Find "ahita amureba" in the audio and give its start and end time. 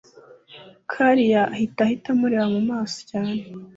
1.85-2.45